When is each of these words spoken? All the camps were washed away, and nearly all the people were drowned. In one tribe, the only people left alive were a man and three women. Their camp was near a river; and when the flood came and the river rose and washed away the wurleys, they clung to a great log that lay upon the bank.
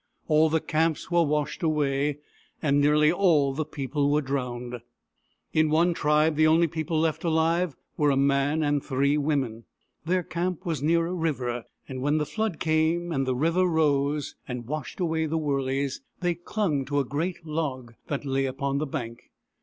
All 0.27 0.49
the 0.49 0.59
camps 0.59 1.11
were 1.11 1.21
washed 1.21 1.61
away, 1.61 2.17
and 2.59 2.81
nearly 2.81 3.11
all 3.11 3.53
the 3.53 3.63
people 3.67 4.09
were 4.09 4.23
drowned. 4.23 4.81
In 5.53 5.69
one 5.69 5.93
tribe, 5.93 6.37
the 6.37 6.47
only 6.47 6.65
people 6.65 6.99
left 6.99 7.23
alive 7.23 7.75
were 7.97 8.09
a 8.09 8.17
man 8.17 8.63
and 8.63 8.83
three 8.83 9.15
women. 9.15 9.65
Their 10.03 10.23
camp 10.23 10.65
was 10.65 10.81
near 10.81 11.05
a 11.05 11.13
river; 11.13 11.65
and 11.87 12.01
when 12.01 12.17
the 12.17 12.25
flood 12.25 12.59
came 12.59 13.11
and 13.11 13.27
the 13.27 13.35
river 13.35 13.67
rose 13.67 14.33
and 14.47 14.65
washed 14.65 14.99
away 14.99 15.27
the 15.27 15.37
wurleys, 15.37 16.01
they 16.19 16.33
clung 16.33 16.83
to 16.85 16.97
a 16.97 17.05
great 17.05 17.45
log 17.45 17.93
that 18.07 18.25
lay 18.25 18.47
upon 18.47 18.79
the 18.79 18.87
bank. 18.87 19.29